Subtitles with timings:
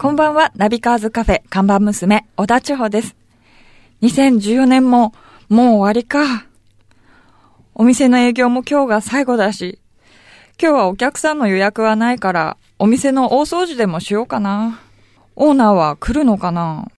[0.00, 3.14] こんばんは、ナビカーズカフェ看板娘、小田千穂です。
[4.00, 5.12] 2014年も、
[5.50, 6.46] もう終わりか。
[7.74, 9.78] お店の営業も今日が最後だし、
[10.58, 14.80] 今日はお客さんの予約はないから、お店の大掃除でもしようかな。
[15.36, 16.88] オーナーは来るのかな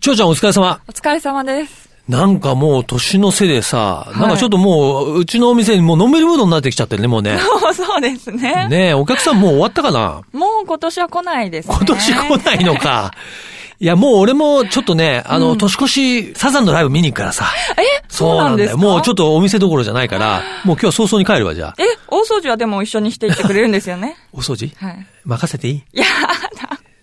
[0.00, 0.80] ちょうちゃんお疲れ様。
[0.88, 1.91] お疲れ様です。
[2.08, 7.38] なんかもう年の瀬でさ、いなんかちょっともう、うちのお店にもうのめるムードになってきちゃってるね、もうね。
[7.74, 8.66] そうですね。
[8.68, 10.22] ねえ、お客さんもう終わったかな？
[10.32, 11.74] もう今年は来ないですね。
[11.76, 13.12] 今年来ないのか。
[13.80, 17.46] いや、もう俺もちょっとね、あの、年越し、サザンのライブ見に行くからさ。
[17.76, 18.76] えそうなんですか？
[18.76, 21.74] もうちょっとお店どころじゃないから、もう今日早々に帰るわ、じゃあ。
[21.78, 24.16] え、大掃除はでも一緒にしていってくれるんですよね？
[24.34, 24.70] お掃除？
[24.76, 25.06] はい。
[25.24, 25.74] 任せていい？
[25.94, 26.04] いや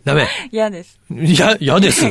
[0.05, 0.23] ダメ。
[0.23, 0.97] だ、嫌です。
[1.11, 2.05] いや、嫌です。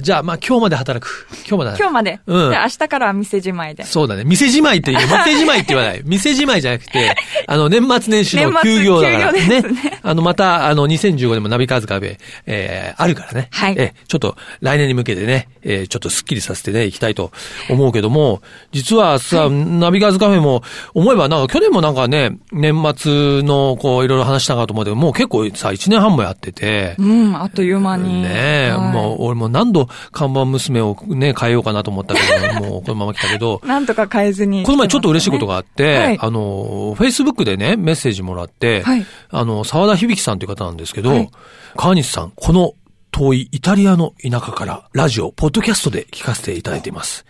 [0.00, 1.26] じゃあ、まあ今日まで働く。
[1.48, 1.78] 今日まで。
[1.78, 2.20] 今日まで。
[2.26, 3.84] うんで、明日からは店じまいで。
[3.84, 4.24] そうだね。
[4.24, 5.04] 店じまいって言う。
[5.04, 6.02] 店じまいって言わない。
[6.04, 7.14] 店じまいじゃなくて、
[7.46, 9.32] あの、年末年始の休業だから。
[9.32, 13.48] 休業ですねあの、また、あの、2015年もナビカーズカフェ、えー、あるからね。
[13.50, 17.32] はいえーちょっと、来年に向けてね、えー、ちょっとスッキリさせてね、いきたいと
[17.68, 20.62] 思うけども、実はさ、ナビカーズカフェも、
[20.94, 28.22] 思えばなんか去年もなんかね、年末の、こう、いろいろ話したかと思うけど、もう結構さ、1年半もやってて、うん、あっという間に。
[28.22, 28.28] ね
[28.68, 29.73] え、はいもう、俺も何度
[30.12, 32.20] 看板娘をね、変えようかなと思ったけ
[32.60, 41.30] ど、 もうこのまま来たけど、 なんとか変えずに、この前ちょっと嬉しいことがあって、はいあの、Facebook でね、メッセージもらって、はいあの、沢田響さんという方なんですけど、はい
[41.76, 42.74] 川西さん、この
[43.10, 47.24] 遠いイタリアの田舎からラジオ、ポッドキャストで聞かせていただいています。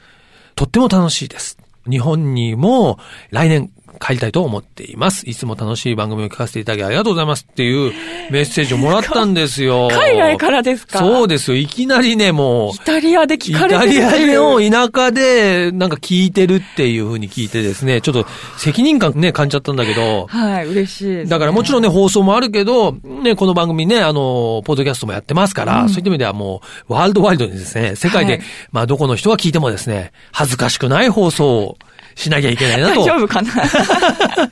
[0.55, 1.59] とっても楽しいです。
[1.89, 2.99] 日本にも
[3.31, 5.29] 来年帰りたいと思っています。
[5.29, 7.93] いつも楽しい番組を聞かせていただきありがとうございますっていう
[8.31, 9.89] メッセージをもらったんですよ。
[9.91, 10.99] 海外からですか？
[10.99, 11.57] そうですよ。
[11.57, 14.71] いきなりね、もうイ、タリアでイ聞かれタリアてるという。
[14.71, 21.25] の田舎で、なんか聞いてるっていう風に聞いてですね、ちょっと責任感ね、感じちゃったんだけど、はい、嬉しいね。
[21.27, 28.43] だからもちろんね、放送もあるけど、ね、この番組ね、あの、ポッドキャストもやってますから、そういった意味ではもう、ワールドワイドにですね、世界で、はい
[28.73, 31.79] まあ、どこの人が聞いてもですね、恥ずかしくない放送を
[32.15, 33.25] しなきゃいけないなと大丈。
[33.25, 33.53] 夫かな？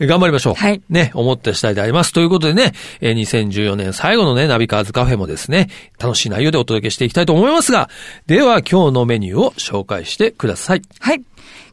[0.07, 0.55] 頑張りましょう。
[0.55, 2.13] はいね、思った次第であります。
[2.13, 5.69] ということでね、えー2014年最後のね、ナビカーズカフェもですね、
[6.01, 7.89] 楽しい内容でお届けしていきたいと思いますが、
[8.27, 10.83] では今日のメニューを紹介してください。
[11.01, 11.23] はい。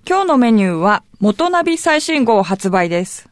[0.07, 3.27] 今日のメニューは、元ナビ最新号発売です。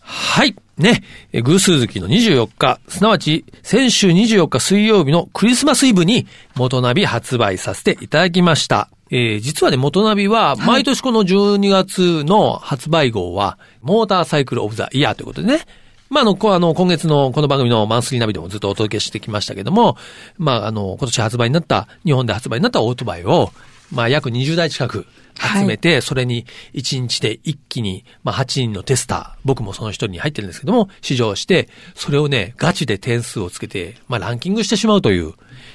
[0.00, 0.54] はい。
[0.78, 1.02] ね、
[1.32, 8.88] えー偶数月の24日、すなわち先週24日水曜日のクリスマスイブに元ナビ発売させていただきました。
[9.10, 15.64] えー実はね、元ナビは、毎年この12月の発売号は、モーターサイクルオブザイヤーということでね、
[16.10, 19.96] まあ、あの、こあの、今月のこの番組のマンスリーナビでもずっとお届けしてきましたけども、
[20.38, 23.52] まあ、あの、今年発売になった、日本で発売になったオートバイを、
[23.92, 25.06] まあ、約20台近く
[25.38, 35.34] 集めて、それに1日で一気に、まあ、8人のテスター、僕もその一人に入ってるんですけども、試乗して、それをね、ガチで点数をつけて、まあ、ランキングしてしまうという、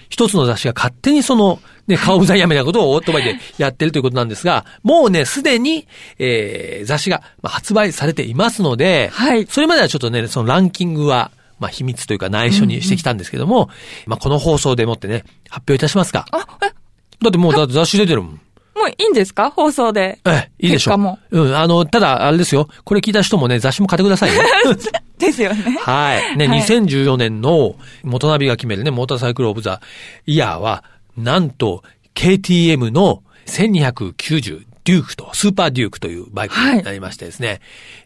[0.09, 5.87] 一つの雑誌が勝手にその、ね、カーオブザイヤーみたいなことをオートバイでやってるということなんですが、もうね、すでに、
[6.19, 13.69] えー、雑誌がまあ発売されていますので、はいそれまではちょっとね、そのランキングは、まあ、秘密というか内緒にしてきたんですけども、
[14.07, 16.25] まあ、この放送でもってね、発表いたしますか？
[16.31, 16.73] あ、え、
[17.21, 18.41] だってもう雑誌出てるもん。
[18.75, 19.49] もういいんですか？
[19.51, 20.19] 放送で。
[20.25, 20.97] ええ、いいでしょう。
[20.97, 22.67] もうん、あの、ただ、あれですよ。
[22.83, 24.39] これ聞いた人もね、雑誌も買ってくださいね。
[25.19, 25.77] ですよね。
[25.81, 26.37] はい。
[26.37, 29.81] ね、はい2014年の元ナビが決めるね、モーターサイクルオブザ
[30.25, 30.83] イヤーは、
[31.17, 31.83] なんと、
[32.15, 37.59] KTM の1290デュークと、スーパーデュークというバイクになりましてですね、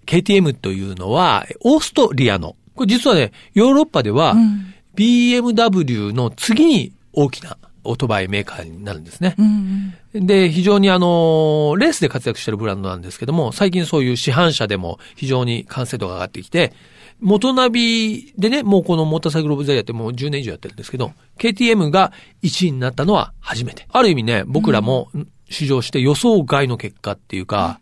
[0.05, 9.35] KTM というのは、オーストリアの、これ実はね、ヨーロッパでは、ん BMW の次に大きなオートバイメーカーになるんですね。
[9.37, 10.27] うんうん。
[10.27, 16.73] で、非常にあの、レースで活躍しているブランドなんですけども、最近そういう市販車でも非常に完成度が上がってきて、
[17.21, 22.11] 元ナビでね、もうこのモーターサイクルオブザイヤーってもう10年以上やってるんですけど、KTM が
[22.43, 23.87] 1位になったのは初めて。
[23.91, 25.09] ある意味ね、僕らも
[25.49, 27.79] 試乗して予想外の結果っていうか、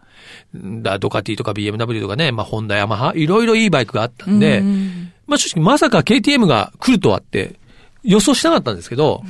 [0.53, 7.56] だドカティとか BMW とかね、まあホンダ、ヤマハ、いろいろいいバイクがあったんで、うんうんまあ正直まさか KTM が来るとはって
[8.04, 9.24] 予想してなかったんですけど、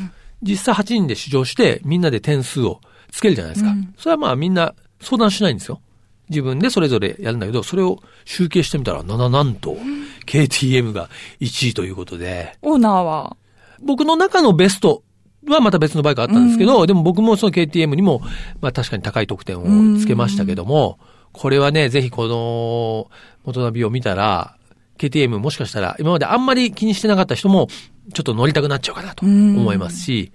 [0.44, 2.81] 実際8人で試乗してみんなで点数を
[3.12, 3.72] つけるじゃないですか。
[3.72, 3.94] うん。
[3.98, 5.81] それはまあみんな相談しないんですよ。
[6.30, 9.78] 自分でそれぞれやるんだけど、それを集計してみたら、な、な、なんと、
[10.25, 11.10] KTM が
[11.42, 13.36] 1位ということで、オーナーは、
[13.81, 15.04] 僕の中のベスト
[15.48, 18.22] はまた別のバイクあったんですけど、でも僕もその KTM にも、
[18.62, 20.98] まあ確かに高い得点をつけましたけども、
[21.34, 23.12] これはね、ぜひこの
[23.44, 24.56] 元ナビを見たら、
[24.98, 27.68] KTM もしかしたら今まであんまり気にしてなかった人も
[28.13, 30.31] ちょっと乗りたくなっちゃうかなと思いますし、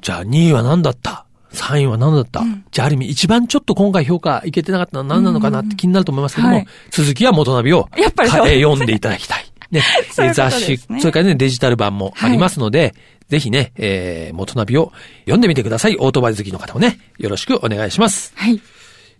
[0.00, 9.44] じゃあ2位は何だった ?3 位は何だった、じゃあある意味一番ちょっと今回評価いけてなかったのは何なのかなって気になると思いますけども、はい続きは元ナビをやっぱり読んでいただきたい。
[9.70, 12.94] ね、 そういう雑誌、それからね、デジタル版もありますので、
[13.28, 15.96] ぜひね、えー、モトナビを読んでみてください。
[15.98, 18.32] オートバイ好きの方もね、よろしくお願いします。
[18.34, 18.60] はい。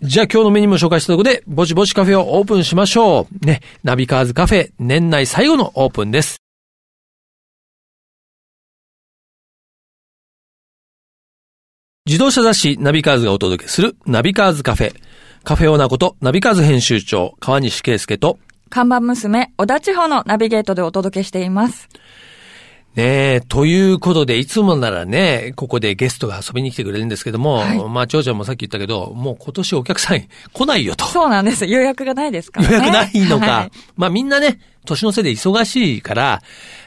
[0.03, 3.47] じゃあ今日のメニューも紹介したところで、ぼちぼちカフェをオープンしましょう。
[3.47, 6.41] ね、ナビカーズカフェ、年内最後のオープンです。
[12.07, 14.95] 自動車雑誌ナビカーズがお届けするナビカーズカフェ。
[15.45, 18.39] カフェオーナーことナビカーズ編集長河西啓介と、
[18.71, 21.91] 看板娘、小田地方のナビゲートでお届けしています。
[22.97, 30.23] ねえ、ということで、いつもならね、ここでゲストが遊びに来てくれるんですけども、はいまあ、長ちゃんもさっき言ったけど、もう今年お客さん
[30.53, 31.05] 来ないよと。
[31.05, 31.67] そうなんです。
[31.67, 32.77] 予約がないですからね。
[32.77, 33.47] 予約ないのか。
[33.47, 36.43] はいまあみんなね、年のせいで忙しいから、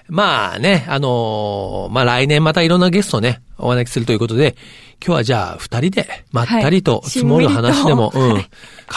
[0.10, 4.58] まあね、あのーまあ来年またいろんなゲストをね、お招きするということで、
[5.06, 8.50] 今日はじゃあ二人で、まったりとはい積もる話でも、しんみりと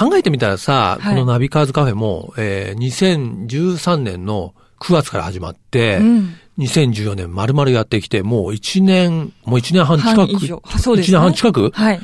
[0.03, 0.11] うん。
[0.11, 12.01] 考えてみたらさ、はいこのナビカーズカフェも、えー、2013年の9月から始まって、うん2014年丸々やってきて、もう1年、もう1年半近く、そうですね1年半近くはい。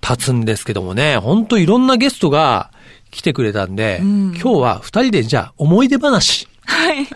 [0.00, 2.70] 経つんですけどもね、本当いろんなゲストが
[3.10, 7.06] 来てくれたんで、うん今日は二人でじゃあ思い出話、はい。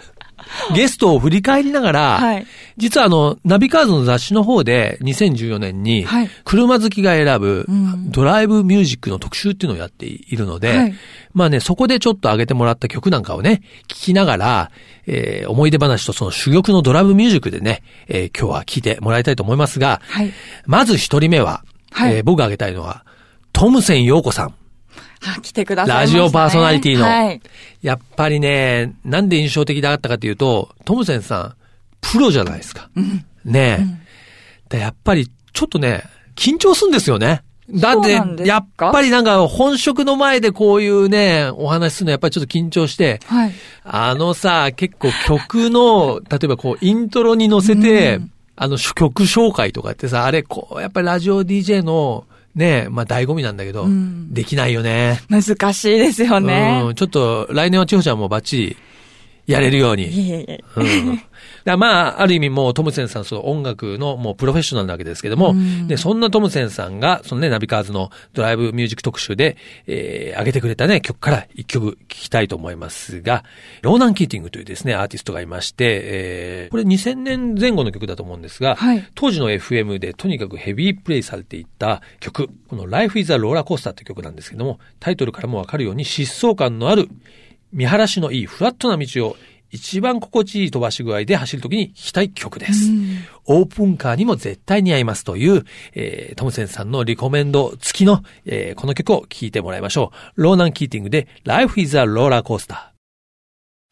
[0.74, 2.46] ゲストを振り返りながら、はい。
[2.76, 8.10] 実はあの、ナビカーズの雑誌の方で2014年にはい、車好きが選ぶうん。
[8.10, 10.94] ドライブミュージックの特集っていうのをやっているので、はい。
[11.34, 14.70] まあね、そこでちょっと上げてもらった曲なんかをね、聞きながら、
[15.06, 20.32] えー思い出話とその珠玉のドライブミュージックでね、えー今日は聞いてもらいたいと思いますが、はい。
[20.66, 22.16] まず一人目は、はい。
[22.16, 23.04] えー僕が挙げたいのは、
[23.52, 24.54] トムセン陽子さん。
[25.24, 26.00] あ、来てくださいね。
[26.02, 27.04] ラジオパーソナリティの。
[27.04, 27.40] はい。
[27.82, 31.54] やっぱりね、なんで印象的だったかというと、トムセンさん、
[32.00, 32.90] プロじゃないですか。
[33.44, 33.78] ね
[34.70, 36.04] え、でやっぱり、ちょっとね、
[36.34, 37.42] 緊張するんですよね。
[37.68, 38.12] だって
[38.44, 43.52] やっぱりなんか本職の前でこういうね、お話するのやっぱりちょっと緊張して、はい。
[43.82, 52.24] あのさ、結構曲の、例えばこう、イントロに乗せて、うんあの、曲紹介とかってさ、あれ、こう、やっぱりラジオ DJ の、
[52.56, 55.20] ね、まあ、醍醐味なんだけど、うんできないよね。
[55.28, 56.82] 難しいですよね。
[56.86, 58.76] うん、ちょっと、来年は千穂ちゃんもバッチリ、
[59.46, 60.04] やれるように。
[60.08, 60.64] いえいえ。
[60.76, 61.78] うん。
[61.78, 69.56] まあ、ある意味もうトムセンさん、そう音楽のもうプロフェッショナルなわけですけども、うんで、そんなトムセンさんが、そのね、ナビカーズのドライブミュージック特集で、
[69.86, 73.44] えー、上げてくれたね、曲から一曲聴きたいと思いますが、
[73.82, 87.08] ローナン・キーティングというですね、アーティストがいまして、えー、これ2000年前後の曲だと思うんですが、はい当時の FM でとにかくヘビープレイされていった曲、この Life is a Roller Coaster という曲なんですけども、タイトルからもわかるように疾走感のある
[87.72, 89.36] 見晴らしのいいフラットな道を
[89.70, 92.90] 一番心地いい飛ばし具合で走るときに聴きたい曲です。
[93.46, 95.64] オープンカーにも絶対に合いますという、
[95.94, 100.42] えートムセンさんのリコメンド付きの、えーこの曲を聴いてもらいましょう。
[100.42, 102.95] ローナン・キーティングで Life is a Roller Coaster。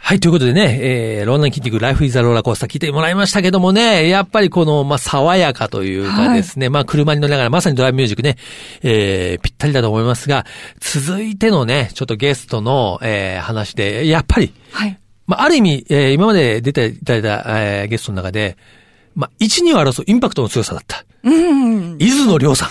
[0.06, 8.36] はい、ということでね、えー、ローナン・キーティング、ライフ・イズ・ア・ローラー・コースター聞いてもらいましたけどもね、やっぱりこの、まあ、爽やかというかですね、まあ、車に乗りながら、まさにドライブミュージックね、
[8.82, 10.44] えー、ぴったりだと思いますが、
[10.78, 15.00] 続いてのね、ちょっとゲストの、えー、話で、やっぱり、はい。
[15.26, 18.58] まあ、ある意味、えー今まで出ていただいた、えーゲストの中で、
[19.14, 21.02] まあ、一、二を争うインパクトの強さだった。
[21.22, 21.96] うん。
[21.98, 22.68] 伊豆の亮さん。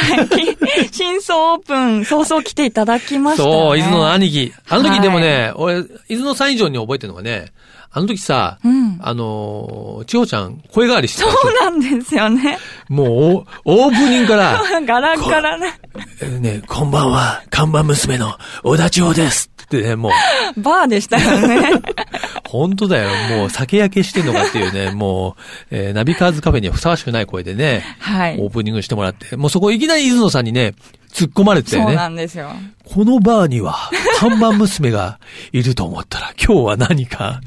[0.00, 0.88] はい。
[0.92, 3.52] 新装オープン、早々来ていただきました、ね。
[3.52, 4.52] そう、伊豆の兄貴。
[4.68, 7.52] あの時はいでもね、俺、伊豆のさん以上に覚えてるのがね、
[7.92, 12.56] あの時さ、うんあのー、千穂ちゃん、声変わりしてたそうなんですよね。
[12.88, 13.08] もう、
[13.64, 15.74] おオープニングから、 ガラガラね。
[16.20, 20.12] えーね、こんばんは、看板娘の小田千穂ですってね、もう、
[20.60, 21.70] バーでしたよね。
[22.48, 23.10] 本当だよ。
[23.36, 30.74] もう酒焼けしてんのかっていうね、 もう、えーナビカーズカフェにはふさわしくない声でね、はいオープニングしてもらって、もうそこいきなり伊豆野さんにね、
[31.12, 31.96] 突っ込まれてたそうよね。
[31.96, 32.50] なんですよ。
[32.84, 35.20] このバーには看板娘が
[35.52, 37.40] いると思ったら、今日は何か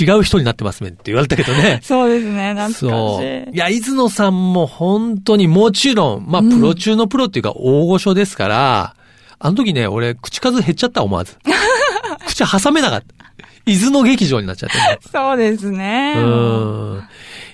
[0.00, 1.80] 違う人になってますねって言われたけどね。
[1.82, 3.24] そうですね、懐かしそう。
[3.24, 3.54] い。
[3.54, 8.94] いや、伊豆野さんも本当にもちろん、まあ、うんプロ中のプロっていうか大御所ですから、
[9.42, 11.38] あの時ね、俺、口数減っちゃった、思わず。
[12.46, 13.14] 口挟めなかった。
[13.66, 14.98] 伊豆の劇場になっちゃってね。
[15.12, 16.14] そうですね。
[16.16, 17.08] うーん。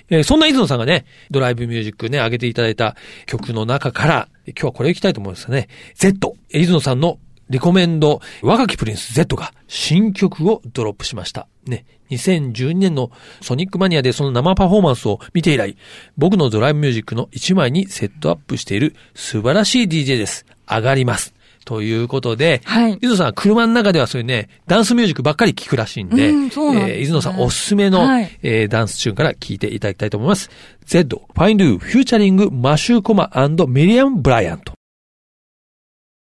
[0.09, 5.67] えーそんな伊豆野さんがね、ドライブミュージックね、上げていただいた曲の中から、今日はこれを行きたいと思いますね。
[5.95, 11.47] Z、伊豆野さんのリコメンド、若きプリンス Z が新曲をドロップしました。
[11.65, 15.75] ね、2012年のソニックマニアでその生パフォーマンスを見て以来、
[16.17, 20.45] 僕のドライブミュージックの一枚にセットアップしている素晴らしい DJ です。
[20.69, 21.33] 上がります。
[21.67, 22.93] ということで、はい。
[22.93, 28.39] 伊豆野さんは車の中ではそういうね、ダンスミュージックばっかり聴くらしいんで、うんそうなんですねえー伊豆野さんおすすめの、はい。
[28.41, 30.49] えーダンスチューンから聴いていただきたいと思います。
[30.85, 33.29] Zedd、Find You、featuring、Matthew Koma
[33.67, 34.71] Miriam Bryant。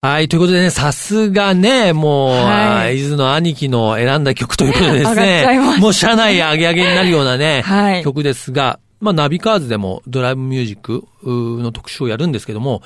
[0.03, 3.01] はい、ということでね、さすがね、もう、はい。
[3.01, 8.05] 伊豆の兄貴の選んだ曲ということでですね もう車内上げ上げになるようなね、はい。
[8.05, 12.83] 曲ですが、まあ、ナビカーズでもドライブミュージックの特集をやるんですけども、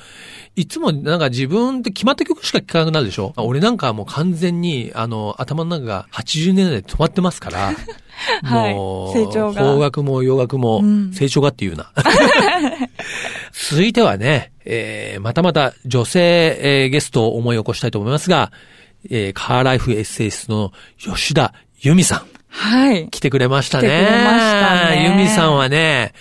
[0.55, 3.33] いつもなんか自分って決まった曲しか聴かなくなるでしょ？
[3.37, 7.73] 俺なんかはもう完全に、あの、頭の中が80年代で止まってますから、
[8.43, 11.91] はいもう、成長が邦楽も洋楽もうん成長がっていうな。
[13.53, 18.51] 続いてはね、えー、またまた女性、えーゲストを思い起こしたいと思いますが、
[19.09, 22.38] えー、カーライフエッセイストの吉田由美さん。
[22.49, 23.09] はい。
[23.09, 23.87] 来てくれましたね。
[23.87, 26.13] 来てくれましたね由美さんはね、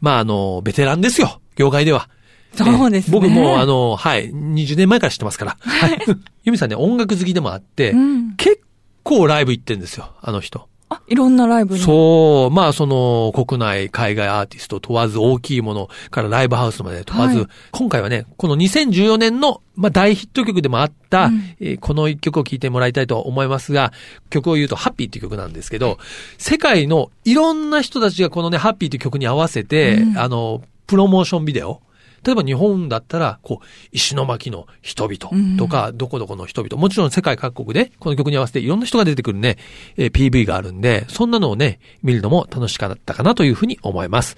[0.00, 1.40] まあ、あの、ベテランですよ。
[1.56, 2.08] 業界では。
[2.54, 5.56] そうですね僕も、あの、はい、20年前から知ってますから。
[5.60, 5.98] はい。
[6.44, 8.60] 由美さんね、音楽好きでもあって、うん結
[9.02, 10.68] 構ライブ行ってんですよ、あの人。
[10.88, 11.80] あ、いろんなライブに。
[11.80, 17.46] そう、まあその国内、海外アーティスト問わず大きいものからライブハウスまで問わず、はい。
[17.72, 21.54] 今回はね、この2014年の、まあ大ヒット曲でもあった、うん。
[21.60, 23.92] えーこの一曲を聴いてもらいたいと思いますが、
[24.30, 25.98] 曲を言うとハッピーっていう曲なんですけど、
[26.38, 30.18] 世界のいろんな人たちがこのね、ハッピーっていう曲に合わせて、うん。
[30.18, 31.80] あの、プロモーションビデオ、
[32.24, 39.58] 例えば日本だったら、こう、石巻の人々とか、どこどこの人々、もちろん世界各国で、この曲に合わせていろんな人が出てくるね、
[39.96, 44.36] えー PV があるんで、そんなのをね、見るのも楽しかったかなというふうに思います。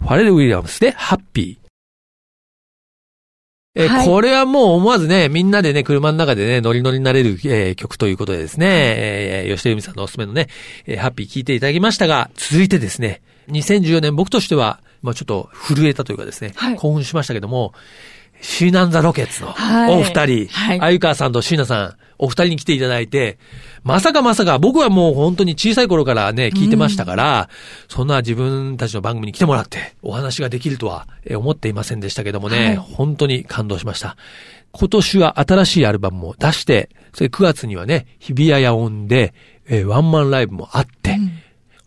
[0.00, 1.70] ファレル・ウィリアムスで、ハッピー。
[3.76, 10.48] えーはいこれはもう思わずね、みんなでね、車の中でね、ノリノリになれる、えー曲ということでですね、えー吉田由美さんのおすすめのね、
[10.86, 16.76] えーハッピー聞いていただきましたが、続いてですね、2014年僕としては、まあちょっと震えたというかですね、はい。
[16.76, 17.72] 興奮しましたけども、
[18.42, 19.94] シーナンザロケッツのはい。
[19.98, 20.80] お二人、はい。
[20.80, 23.38] あゆかわさんと椎名さん、お二人に来ていただいて、
[23.82, 27.48] まさかまさか僕はもう本当に小さい頃からね、聞いてましたから、
[27.88, 32.76] そんな自分たちの番組に来てもらって、お話ができるとはえー思っていませんでしたけどもね、はい。
[32.76, 34.16] 本当に感動しました。
[34.72, 39.34] 今年は新しいアルバムも出して、それ9月にはね、日比谷野音で、
[39.66, 41.18] えーワンマンライブもあって、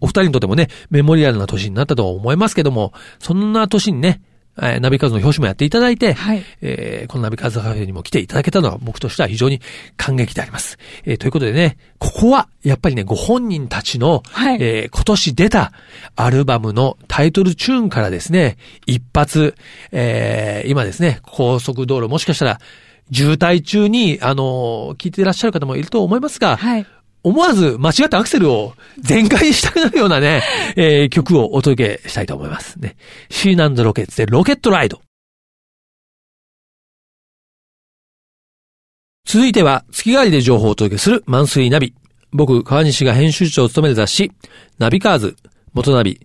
[0.03, 4.21] お二人にとってもね、メモリアルな年になったと思いますけども、そんな年にね、
[4.57, 9.61] えーナビカズの表紙もやっていただいて、はいえーこのナビカズカフェにも来ていただけたのは僕としては非常に
[9.97, 10.77] 感激であります。
[11.05, 15.71] えーということでね、ここはやっぱりね、ご本人たちの、はいえー今年出た
[16.17, 19.55] アルバムのタイトルチューンからですね、一発、
[19.91, 22.59] えー今ですね、高速道路もしかしたら
[23.11, 26.85] 渋滞中に、あのー聞いていらっしゃる方もいると思いますが、はい。
[27.23, 30.43] 思わず間違ったアクセルを全開にしたくなるようなね、
[30.75, 32.95] えー曲をお届けしたいと思いますね。
[33.29, 35.01] シーナンドロケッツでロケットライド。
[39.25, 41.93] 続いては月替わりで情報をお届けするマンスリーナビ。
[42.31, 44.31] 僕、川西が編集長を務める雑誌、
[44.79, 45.35] ナビカーズ、
[45.73, 46.19] 元ナビ、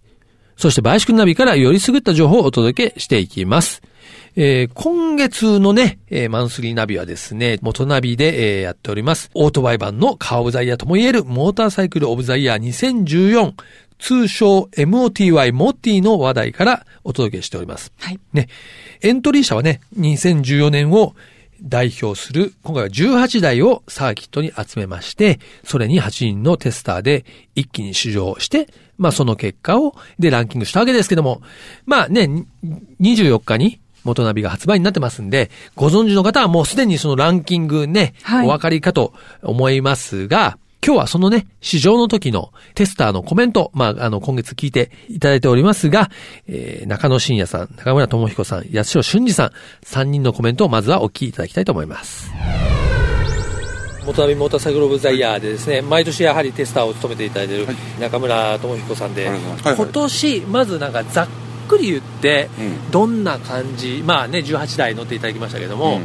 [0.57, 3.81] そしてバイシクルナビからより優った情報をお届けしていきます。
[4.41, 9.33] えー今月のね、えーマンスリーナビはですね、元ナビで、えーやっております。
[9.35, 12.63] オートバイ版のカーオブザイヤーとも言えるモーターサイクルオブザイヤー
[13.05, 13.55] 2014、
[13.99, 17.93] 通称 MOTY モッティの話題からお届けしております。
[17.99, 18.21] はい。
[18.33, 18.47] ね、
[19.03, 21.17] エントリー車はね、2014年を
[21.61, 27.25] 代表する、今回は18台をサーキットに集めまして、それに8人のテスターで
[27.57, 28.69] 一気に試乗して、
[28.99, 31.43] まあその結果を、でランキングしたわけですけども、
[31.87, 32.47] まあね、に
[33.01, 38.47] 24日に元ナビが発売になってますんで、ご存知の方はもうすでにそのランキングね、はい。
[38.47, 39.13] お分かりかと
[39.43, 46.09] 思いますが、今日はそのね、試乗の時のテスターのコメント、まあ、あの、今月聞いていただいておりますが、
[46.47, 49.51] えー、中野真也さん、中村智彦さん、八代俊二さん、
[49.85, 52.31] 3人のコメントをまずはお聞きいただきたいと思います。
[54.07, 57.77] 元ナビモーターサイクルオブザイヤーでですね、毎年やはりテスターを務めていただいているはい。
[58.01, 59.39] 中村智彦さんで、はい。
[59.77, 61.29] 今年、まずなんかざっ
[61.69, 62.91] くり言って、うん。
[62.91, 65.97] どんな感じ、まあね、18台乗っていただきましたけども、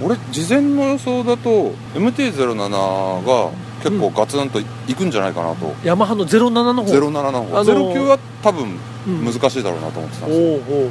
[0.00, 0.06] うん。
[0.06, 3.50] 俺事前の予想だと MT-07 が
[3.82, 4.64] 結構ガツンとい
[4.94, 6.92] くんじゃないかなと、ヤマハの07の方。
[6.92, 9.24] 07の方、あのー09は多分うん。
[9.24, 10.90] 難しいだろうなと思ってたんおですよ、うほうほう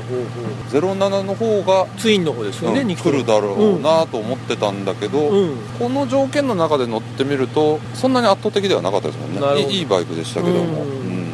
[0.71, 0.95] ほう。
[0.95, 5.57] 07の方が、ツインの方ですよね、来るだろうなと思ってたんだけど、うん。
[5.79, 9.61] この条件の中で乗ってみるとそんなに圧倒的ではなかったですもんね。
[9.71, 10.89] いいバイクでしたけども、うん。
[10.89, 11.27] うん。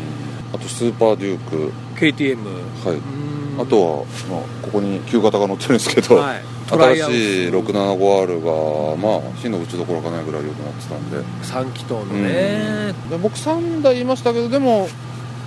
[0.54, 2.38] あとスーパーデューク KTM。
[2.86, 3.28] はいうん
[3.60, 6.42] あとは、まあ、ここに旧型が乗ってるんですけど、はい。
[6.70, 12.94] 新しい 675R がまあ火の打ちどころかないぐらい良くなってたんで3気筒のね。
[13.10, 14.90] で僕3台言いましたけどでも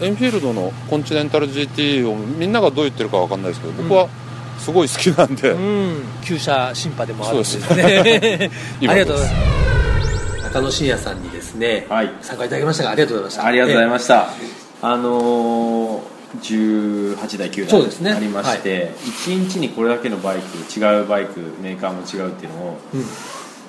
[0.01, 4.09] エンフィールドのコンチネンタル GT をみんながどう言ってるかわかんないですけど僕は
[4.59, 6.03] すごい好きなんで、うん。
[6.25, 8.51] 旧車審判でもあるんですね。
[8.81, 10.43] 今ありがとうございます。
[10.45, 13.47] 中野真也さんにですね、はい参加いただきましたがありがとうございました。
[13.47, 13.91] ありがとうございす。
[13.91, 14.31] ました、
[14.81, 18.11] あのー18台9そうですね。
[18.11, 18.93] 台ありまして、
[19.27, 23.05] 1日にこれだけのバイク違うバイクメーカーも違うっていうのをうん。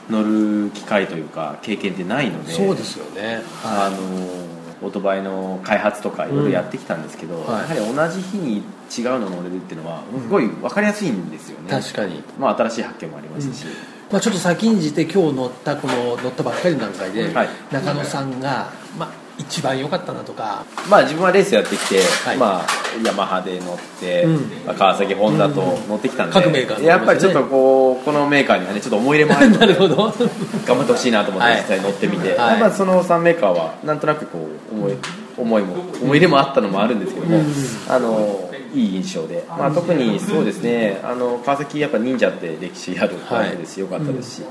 [0.10, 3.42] 乗る機会というか経験ってないのでそうですよね。
[3.64, 7.78] あのオートバイの開発とかいろいろやってきたんですけど、はい。
[7.78, 12.24] やはり同じ日に違うの乗れるっていうのはすごい分かりやすいんですよね、確かに。
[12.40, 13.66] まあ、新しい発見もありますし、
[14.12, 17.50] まあちょっと先んじて今日乗ったこの乗ったばっかりの段階で、はい。
[17.72, 22.38] 中野さんが、まあ一番良かったなとか、まあ自分はレースやってきて、はい。
[22.38, 22.68] まあ
[23.06, 24.66] ヤマハで乗って、うん。
[24.66, 29.96] まあ川崎ホンダと乗ってきたんで、各メーカーねやっぱりちょっとこうこのメーカーにはねちょっと思い入れもあるので なるほど。
[29.96, 31.62] 頑張ってほしいなと思ってはい。
[31.62, 32.60] 実際乗ってみて、はい。
[32.60, 34.94] まあその3メーカーはなんとなくこう思い
[35.38, 37.46] 思いも思い入れもあったのもあるんですけども、うん。
[37.88, 41.00] あのいい印象で、まあ、特にそうですね。
[41.04, 43.76] あの川崎やっぱ忍者って歴史あるバイクです。
[43.76, 44.44] し、よかったですし、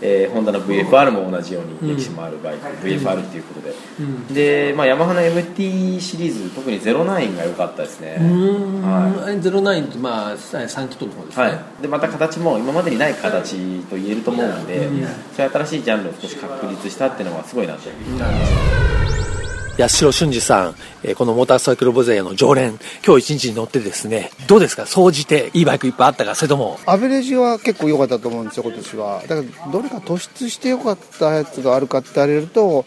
[0.00, 4.26] えーホンダの VFR も同じように歴史もあるバイク、VFR っていうことで、うん。
[4.28, 11.44] で、まあ、ヤマハの MT シリーズ特に09が良かったですね、はゼロナインとまあ3キットの方ですね。
[11.44, 15.06] はい、でまた形も今までにない形と言えると思うので、うん。
[15.34, 17.88] そういう新しいジャンルを少し確立したっていうのはすごいなと
[19.78, 24.86] 八代俊二さん、えーこのモーターサイクルボゼイの常連、今日一日に乗ってですね、どうですか？
[24.86, 29.22] 総じていいバイクいっぱいあったか、それとも、アベレージは結構良かったと思うんですよ、今年は。
[29.28, 32.84] だから、どれか突出して良かったやつがあるかって言われると、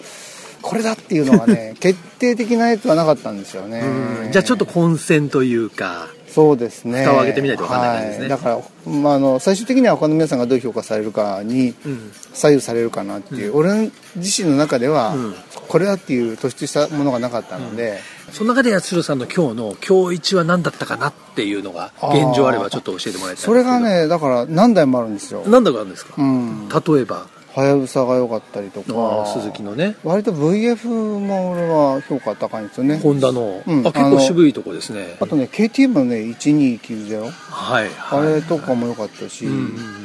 [0.61, 3.83] これだっていうのがね、 決定的なやつはなかったんですよね。
[4.31, 7.03] じゃあちょっと混戦というか、そうですね。
[7.03, 8.19] 蓋を開けてみないと分かんないですね。
[8.21, 8.59] はい、だから、
[8.91, 12.11] まあ、あの、最終的には他の皆さんがどう評価されるかにうん。
[12.33, 15.35] 左右されるかなっていう、俺自身の中では、うん
[15.71, 18.01] これだっていう突出したものがなかったので、
[18.33, 25.45] その中で八代さんの今日の今日一は何だったかなっていうのが、現状あればちょっと教えてもらいたいそれが、ね、だから何台もあるんですよ。
[25.47, 26.67] 何だかあるんですか、うん。
[26.67, 27.25] 例えば、
[27.55, 32.97] はやぶさが良かったりとあかー、鈴木のね、割と VF も俺は評価高いんですよね。
[32.97, 33.87] ホンダの、うん。
[33.87, 35.15] あ結構渋いとこですね。
[35.21, 38.33] あとね、KTM のね、1290はい、あはい。
[38.35, 40.00] れとかも良かったし、うんうん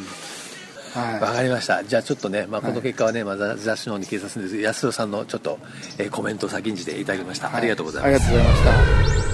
[0.97, 1.21] うんはい。
[1.21, 1.85] わかりました。
[1.85, 5.59] じゃあちょっとね、まあ、この結果はね、まあ、雑雑誌の方に掲載するんですけど、安代さんのちょっと、
[5.99, 7.55] えーコメントを先んじていただきました。
[7.55, 8.29] ありがとうございます。
[8.29, 9.27] ありがとうございました。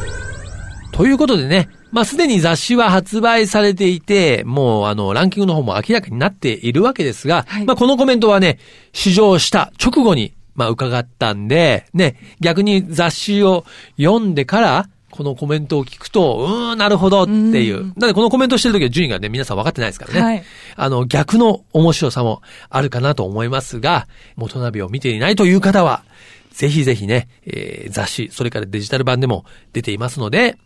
[0.92, 8.58] ということでね、まあ、すでに雑誌は発売されていて、もう、あの、ランキングの方も明らかになっているわけですが、はいまあ、このコメントはね、
[8.92, 13.64] 試乗した直後に、まあ、伺ったんで、ね、逆に雑誌を
[13.96, 17.78] 読んでから、このコメントを聞くと、うーん、なるほどっていう。
[17.78, 20.20] うんだってこのコメントしてる時は順位がね、皆さん分かってないですからね。
[20.20, 20.42] はい
[20.74, 26.02] あの、逆の面白さもあるかなと思いますが、元ナビを見ていないという方は、
[26.50, 29.44] ぜひぜひね、えー雑誌、それからデジタル版でも
[29.74, 30.56] 出ていますので、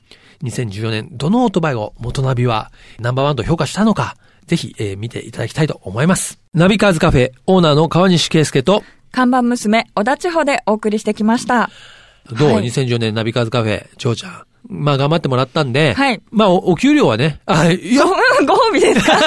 [0.44, 6.38] 2014年、どのオートバイを元ナビはナンバーワンと評価したのか、ぜひ、えー見ていただきたいと思います。
[6.54, 11.70] ナビカーズカフェ、オーナーの川西圭介と、看板娘、小田地方でお送りしてきました。
[12.32, 14.42] どう、はい ?2014 年ナビカーズカフェ、長ちゃん。
[14.68, 18.10] まあ頑張ってもらったんで、はいまあおお給料はね、あ、いや、ご
[18.46, 19.12] ご褒美ですか？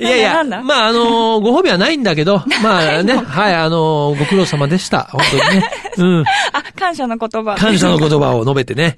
[0.00, 5.08] いやいや、まあ、あのーご褒美はないんだけど、 まあね、はい、あのーご苦労様でした。
[5.12, 5.70] 本当にね。
[5.96, 6.20] うん。
[6.22, 7.54] あ、感謝の言葉。
[7.54, 8.96] 感謝の言葉を述べてね。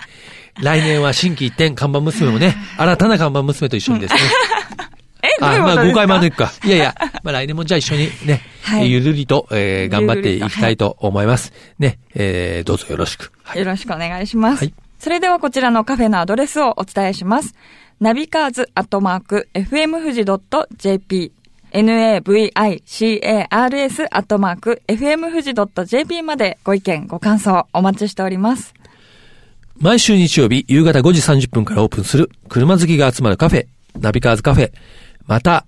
[0.63, 4.21] 来年は新規一点看板娘もね、新たな看板娘と一緒にですね。
[5.23, 5.95] え、あ、まあ5ことですか？
[5.95, 6.53] 回までいくか。
[6.65, 11.53] いやいや、まあ来年もじゃあ一緒にね、はいゆるりと、えー頑張っていきたいと思います。
[11.79, 13.33] ね、えーどうぞよろしく。
[13.43, 13.59] はい。
[13.59, 14.65] よろしくお願いします。
[14.65, 17.55] はいそれではこちらのカフェのアドレスをお伝えします。
[18.01, 20.25] ナビカーズアットマーク FM 富士
[20.79, 21.33] .jp
[21.73, 25.53] navicars アットマーク FM 富士
[25.87, 28.73] .jp までご意見、ご感想お待ちしております。
[29.79, 33.67] 毎週日曜日夕方5時30分からオープンする車好きが集まるカフェ、
[34.01, 34.73] ナビカーズカフェ。
[35.27, 35.65] また、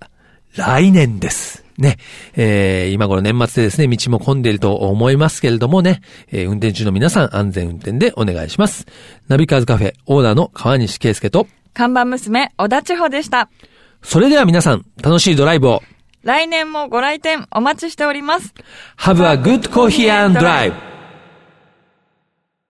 [0.55, 1.63] 来年です。
[1.77, 1.97] ね。
[2.35, 8.85] えー、今頃年末でですね、道も混んでいると思いますけれどもね、えー運転中の皆さん安全運転でお願いします。
[9.27, 13.49] ナビカーズカフェ、オーナーの川西圭介と、看板娘、小田千穂でした。
[14.01, 15.81] それでは皆さん、楽しいドライブを。
[16.23, 18.53] 来年もご来店お待ちしております。
[18.97, 20.88] Have a good coffee and drive!